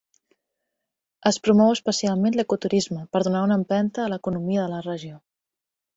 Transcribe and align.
Es 1.31 1.37
promou 1.47 1.73
especialment 1.75 2.39
l'ecoturisme 2.39 3.05
per 3.17 3.23
donar 3.29 3.45
una 3.49 3.59
empenta 3.63 4.07
a 4.07 4.11
l'economia 4.15 4.65
de 4.65 4.71
la 4.77 4.85
regió. 4.91 5.25